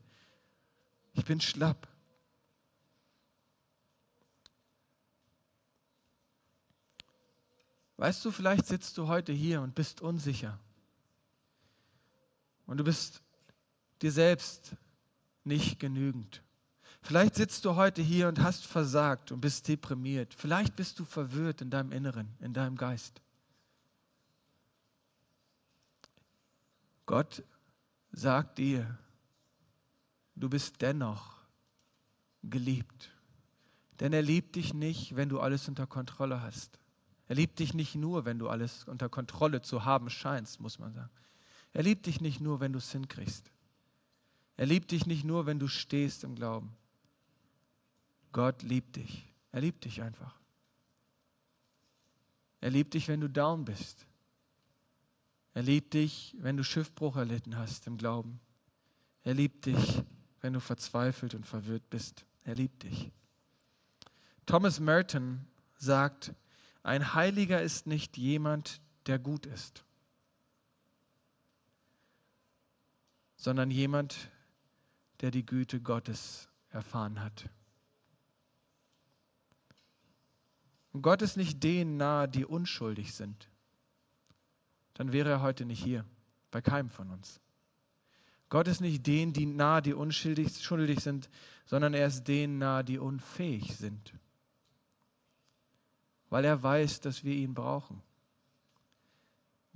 [1.13, 1.87] Ich bin schlapp.
[7.97, 10.59] Weißt du, vielleicht sitzt du heute hier und bist unsicher.
[12.67, 13.23] Und du bist
[14.03, 14.77] dir selbst
[15.45, 16.43] nicht genügend.
[17.03, 20.35] Vielleicht sitzt du heute hier und hast versagt und bist deprimiert.
[20.35, 23.23] Vielleicht bist du verwirrt in deinem Inneren, in deinem Geist.
[27.07, 27.43] Gott
[28.13, 28.99] sagt dir,
[30.37, 31.39] du bist dennoch
[32.43, 33.11] geliebt.
[34.01, 36.79] Denn er liebt dich nicht, wenn du alles unter Kontrolle hast.
[37.27, 40.93] Er liebt dich nicht nur, wenn du alles unter Kontrolle zu haben scheinst, muss man
[40.93, 41.11] sagen.
[41.73, 43.51] Er liebt dich nicht nur, wenn du es hinkriegst.
[44.57, 46.75] Er liebt dich nicht nur, wenn du stehst im Glauben.
[48.33, 49.27] Gott liebt dich.
[49.53, 50.39] Er liebt dich einfach.
[52.61, 54.07] Er liebt dich, wenn du down bist.
[55.55, 58.41] Er liebt dich, wenn du Schiffbruch erlitten hast im Glauben.
[59.23, 60.03] Er liebt dich,
[60.41, 62.25] wenn du verzweifelt und verwirrt bist.
[62.45, 63.11] Er liebt dich.
[64.47, 66.33] Thomas Merton sagt,
[66.83, 69.85] ein Heiliger ist nicht jemand, der gut ist,
[73.37, 74.31] sondern jemand,
[75.21, 77.51] der die Güte Gottes erfahren hat.
[80.93, 83.49] Und Gott ist nicht denen nahe, die unschuldig sind.
[84.95, 86.05] Dann wäre er heute nicht hier,
[86.51, 87.41] bei keinem von uns.
[88.49, 91.29] Gott ist nicht denen, die nahe, die unschuldig schuldig sind,
[91.67, 94.15] sondern er ist denen nahe, die unfähig sind.
[96.31, 98.03] Weil er weiß, dass wir ihn brauchen.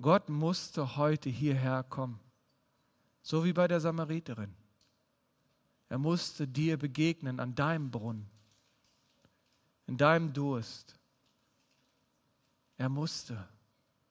[0.00, 2.18] Gott musste heute hierher kommen,
[3.22, 4.54] so wie bei der Samariterin.
[5.88, 8.26] Er musste dir begegnen an deinem Brunnen,
[9.86, 10.98] in deinem Durst.
[12.82, 13.48] Er musste,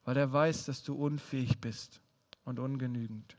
[0.06, 2.00] weil er weiß, dass du unfähig bist
[2.46, 3.36] und ungenügend.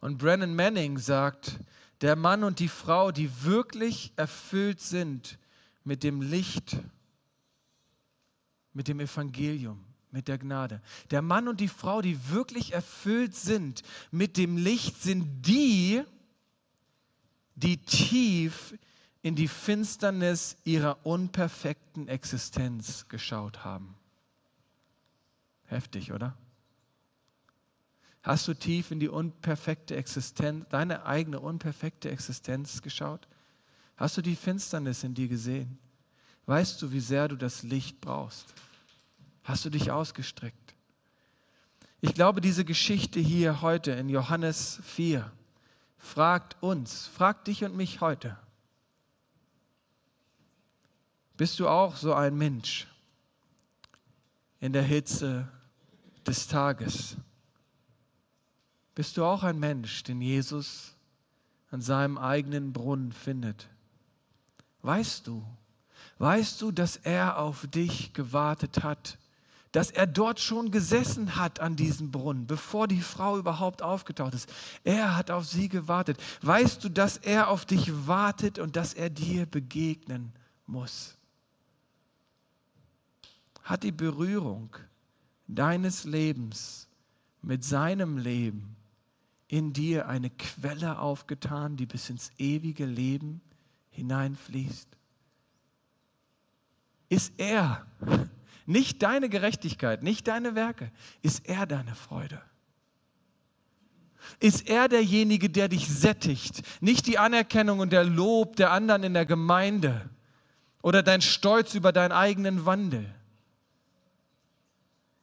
[0.00, 1.60] Und Brennan Manning sagt,
[2.00, 5.38] der Mann und die Frau, die wirklich erfüllt sind
[5.84, 6.78] mit dem Licht,
[8.72, 10.80] mit dem Evangelium, mit der Gnade.
[11.10, 16.02] Der Mann und die Frau, die wirklich erfüllt sind mit dem Licht, sind die,
[17.54, 18.72] die tief
[19.24, 23.94] in die Finsternis ihrer unperfekten Existenz geschaut haben.
[25.64, 26.36] Heftig, oder?
[28.22, 33.26] Hast du tief in die unperfekte Existenz, deine eigene unperfekte Existenz geschaut?
[33.96, 35.78] Hast du die Finsternis in dir gesehen?
[36.44, 38.52] Weißt du, wie sehr du das Licht brauchst?
[39.42, 40.74] Hast du dich ausgestreckt?
[42.02, 45.32] Ich glaube, diese Geschichte hier heute in Johannes 4
[45.96, 48.36] fragt uns, fragt dich und mich heute.
[51.36, 52.86] Bist du auch so ein Mensch
[54.60, 55.48] in der Hitze
[56.26, 57.16] des Tages?
[58.94, 60.94] Bist du auch ein Mensch, den Jesus
[61.70, 63.68] an seinem eigenen Brunnen findet?
[64.82, 65.44] Weißt du,
[66.18, 69.18] weißt du, dass er auf dich gewartet hat?
[69.74, 74.48] dass er dort schon gesessen hat an diesem Brunnen, bevor die Frau überhaupt aufgetaucht ist.
[74.84, 76.16] Er hat auf sie gewartet.
[76.42, 80.32] Weißt du, dass er auf dich wartet und dass er dir begegnen
[80.66, 81.16] muss?
[83.64, 84.76] Hat die Berührung
[85.48, 86.86] deines Lebens
[87.42, 88.76] mit seinem Leben
[89.48, 93.40] in dir eine Quelle aufgetan, die bis ins ewige Leben
[93.90, 94.88] hineinfließt?
[97.08, 97.86] Ist er
[98.66, 100.90] nicht deine Gerechtigkeit, nicht deine Werke.
[101.22, 102.40] Ist er deine Freude?
[104.40, 106.62] Ist er derjenige, der dich sättigt?
[106.82, 110.08] Nicht die Anerkennung und der Lob der anderen in der Gemeinde
[110.82, 113.14] oder dein Stolz über deinen eigenen Wandel.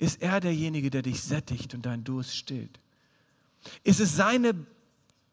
[0.01, 2.79] Ist er derjenige, der dich sättigt und deinen Durst stillt?
[3.83, 4.55] Ist es seine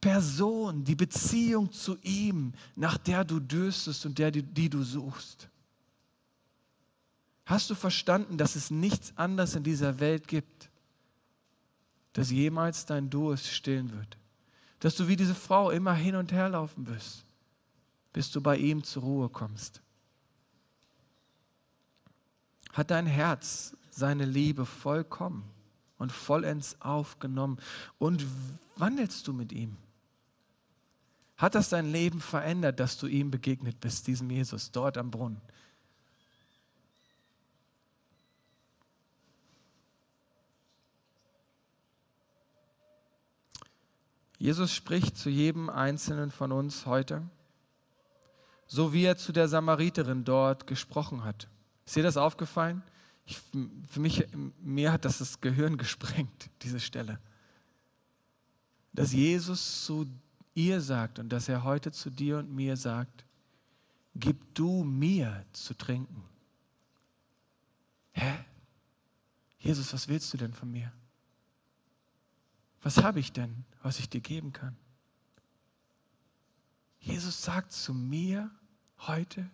[0.03, 5.49] Person, die Beziehung zu ihm, nach der du dürstest und der, die, die du suchst?
[7.47, 10.69] Hast du verstanden, dass es nichts anderes in dieser Welt gibt,
[12.13, 14.19] das jemals dein Durst stillen wird?
[14.81, 17.25] Dass du wie diese Frau immer hin und her laufen wirst,
[18.13, 19.81] bis du bei ihm zur Ruhe kommst.
[22.75, 25.45] Hat dein Herz seine Liebe vollkommen
[25.99, 27.59] und vollends aufgenommen
[27.99, 28.25] und
[28.77, 29.77] wandelst du mit ihm?
[31.37, 35.41] Hat das dein Leben verändert, dass du ihm begegnet bist, diesem Jesus, dort am Brunnen?
[44.39, 47.29] Jesus spricht zu jedem Einzelnen von uns heute,
[48.69, 51.49] so wie er zu der Samariterin dort gesprochen hat.
[51.85, 52.83] Ist dir das aufgefallen?
[53.29, 53.39] Ich,
[53.91, 54.27] für mich,
[54.59, 57.21] mir hat das das Gehirn gesprengt, diese Stelle.
[58.95, 60.07] Dass Jesus zu
[60.55, 63.27] ihr sagt und dass er heute zu dir und mir sagt,
[64.15, 66.25] gib du mir zu trinken.
[68.13, 68.45] Hä?
[69.59, 70.91] Jesus, was willst du denn von mir?
[72.81, 74.75] Was habe ich denn, was ich dir geben kann?
[76.99, 78.51] Jesus sagt zu mir
[79.01, 79.51] heute,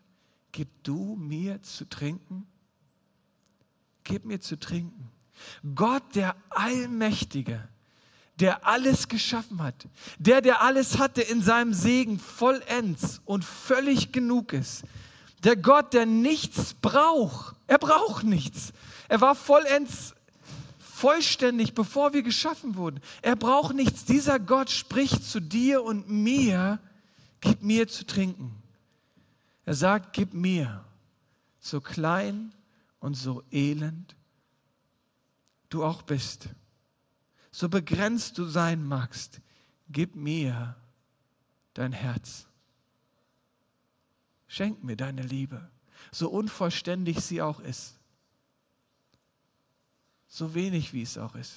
[0.52, 2.46] gib du mir zu trinken.
[4.04, 5.10] Gib mir zu trinken.
[5.74, 7.66] Gott, der Allmächtige,
[8.38, 9.86] der alles geschaffen hat,
[10.18, 14.84] der, der alles hatte in seinem Segen vollends und völlig genug ist,
[15.42, 18.72] der Gott, der nichts braucht, er braucht nichts.
[19.08, 20.14] Er war vollends
[20.78, 23.00] vollständig, bevor wir geschaffen wurden.
[23.20, 24.04] Er braucht nichts.
[24.04, 26.78] Dieser Gott spricht zu dir und mir,
[27.40, 28.54] gib mir zu trinken.
[29.66, 30.84] Er sagt, gib mir,
[31.60, 32.52] so klein
[33.04, 34.16] und so elend
[35.68, 36.48] du auch bist,
[37.50, 39.42] so begrenzt du sein magst,
[39.90, 40.74] gib mir
[41.74, 42.46] dein Herz.
[44.46, 45.70] Schenk mir deine Liebe,
[46.12, 47.98] so unvollständig sie auch ist,
[50.26, 51.54] so wenig wie es auch ist.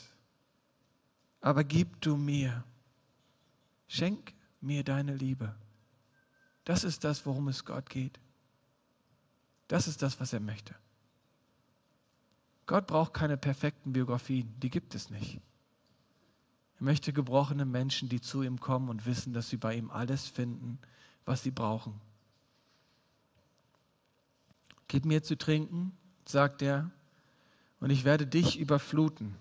[1.39, 2.65] Aber gib du mir,
[3.87, 5.55] schenk mir deine Liebe.
[6.65, 8.19] Das ist das, worum es Gott geht.
[9.69, 10.75] Das ist das, was er möchte.
[12.67, 15.39] Gott braucht keine perfekten Biografien, die gibt es nicht.
[16.79, 20.27] Er möchte gebrochene Menschen, die zu ihm kommen und wissen, dass sie bei ihm alles
[20.27, 20.77] finden,
[21.25, 21.99] was sie brauchen.
[24.89, 26.91] Gib mir zu trinken, sagt er,
[27.79, 29.35] und ich werde dich überfluten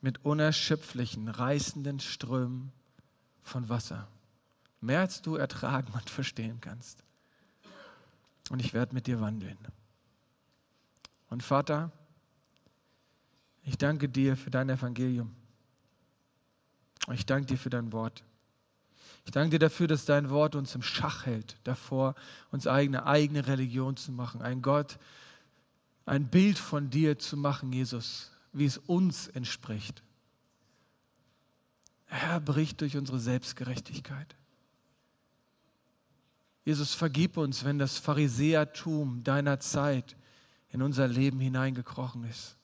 [0.00, 2.72] mit unerschöpflichen, reißenden Strömen
[3.42, 4.08] von Wasser.
[4.80, 7.02] Mehr als du ertragen und verstehen kannst.
[8.50, 9.58] Und ich werde mit dir wandeln.
[11.28, 11.92] Und Vater,
[13.62, 15.34] ich danke dir für dein Evangelium.
[17.12, 18.24] Ich danke dir für dein Wort.
[19.24, 22.14] Ich danke dir dafür, dass dein Wort uns im Schach hält, davor
[22.50, 24.98] uns eigene, eigene Religion zu machen, ein Gott,
[26.06, 30.02] ein Bild von dir zu machen, Jesus, wie es uns entspricht.
[32.06, 34.34] Herr, bricht durch unsere Selbstgerechtigkeit.
[36.64, 40.16] Jesus, vergib uns, wenn das Pharisäertum deiner Zeit
[40.70, 42.56] in unser Leben hineingekrochen ist.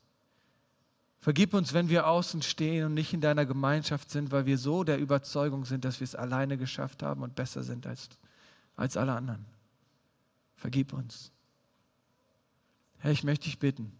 [1.20, 4.84] Vergib uns, wenn wir außen stehen und nicht in deiner Gemeinschaft sind, weil wir so
[4.84, 8.10] der Überzeugung sind, dass wir es alleine geschafft haben und besser sind als,
[8.76, 9.46] als alle anderen.
[10.54, 11.32] Vergib uns.
[12.98, 13.90] Herr, ich möchte dich bitten,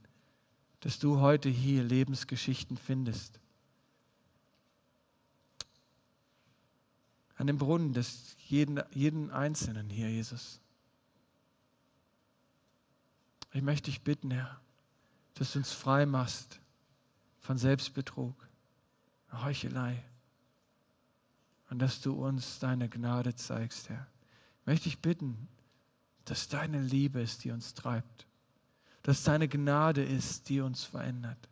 [0.81, 3.41] dass du heute hier Lebensgeschichten findest.
[7.37, 10.61] An dem Brunnen des jeden, jeden Einzelnen hier, Jesus.
[13.55, 14.61] Ich möchte dich bitten, Herr,
[15.35, 16.61] dass du uns frei machst
[17.39, 18.35] von Selbstbetrug,
[19.33, 20.03] Heuchelei.
[21.71, 24.09] Und dass du uns deine Gnade zeigst, Herr.
[24.67, 25.49] Möchte ich bitten,
[26.25, 28.27] dass deine Liebe ist, die uns treibt.
[29.03, 31.49] Dass deine Gnade ist, die uns verändert.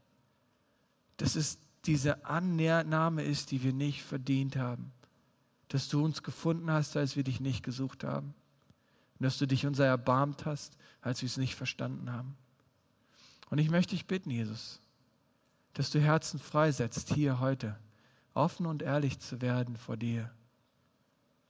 [1.18, 4.92] Dass es diese Annahme ist, die wir nicht verdient haben.
[5.68, 8.34] Dass du uns gefunden hast, als wir dich nicht gesucht haben.
[9.22, 12.36] Und dass du dich unser erbarmt hast, als wir es nicht verstanden haben.
[13.50, 14.80] Und ich möchte dich bitten, Jesus,
[15.74, 17.78] dass du Herzen freisetzt, hier heute,
[18.34, 20.28] offen und ehrlich zu werden vor dir,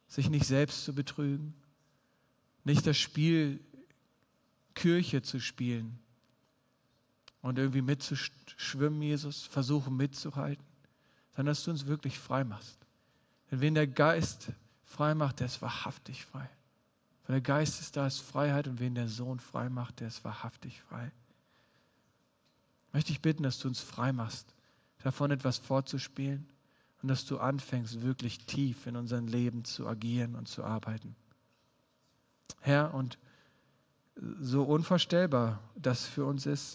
[0.07, 1.55] sich nicht selbst zu betrügen,
[2.63, 3.59] nicht das Spiel
[4.75, 5.99] Kirche zu spielen
[7.41, 10.67] und irgendwie mitzuschwimmen, Jesus, versuchen mitzuhalten,
[11.37, 12.77] sondern dass du uns wirklich frei machst.
[13.51, 14.53] Denn wenn der Geist
[14.85, 16.51] frei macht, der ist wahrhaftig frei.
[17.27, 20.25] Wenn der Geist ist, da ist Freiheit und wen der Sohn frei macht, der ist
[20.25, 21.13] wahrhaftig frei
[22.93, 24.55] möchte ich bitten, dass du uns frei machst,
[25.03, 26.47] davon etwas vorzuspielen
[27.03, 31.17] und dass du anfängst, wirklich tief in unserem Leben zu agieren und zu arbeiten.
[32.61, 33.19] Herr, und
[34.41, 36.71] so unvorstellbar das für uns ist,